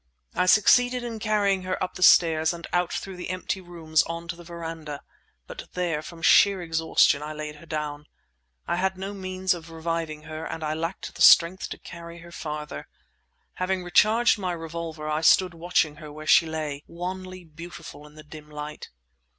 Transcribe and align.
I 0.33 0.47
succeeded 0.47 1.03
in 1.03 1.19
carrying 1.19 1.61
her 1.61 1.77
up 1.83 1.93
the 1.93 2.01
stairs 2.01 2.53
and 2.53 2.65
out 2.73 2.91
through 2.91 3.17
the 3.17 3.29
empty 3.29 3.61
rooms 3.61 4.01
on 4.07 4.27
to 4.29 4.35
the 4.35 4.43
verandah; 4.43 5.01
but 5.45 5.65
there, 5.73 6.01
from 6.01 6.23
sheer 6.23 6.59
exhaustion, 6.59 7.21
I 7.21 7.33
laid 7.33 7.57
her 7.57 7.67
down. 7.67 8.07
I 8.67 8.77
had 8.77 8.97
no 8.97 9.13
means 9.13 9.53
of 9.53 9.69
reviving 9.69 10.23
her 10.23 10.43
and 10.43 10.63
I 10.63 10.73
lacked 10.73 11.13
the 11.13 11.21
strength 11.21 11.69
to 11.69 11.77
carry 11.77 12.17
her 12.21 12.31
farther. 12.31 12.87
Having 13.61 13.83
recharged 13.83 14.39
my 14.39 14.53
revolver, 14.53 15.07
I 15.07 15.21
stood 15.21 15.53
watching 15.53 15.97
her 15.97 16.11
where 16.11 16.25
she 16.25 16.47
lay, 16.47 16.81
wanly 16.87 17.43
beautiful 17.43 18.07
in 18.07 18.15
the 18.15 18.23
dim 18.23 18.49
light. 18.49 18.89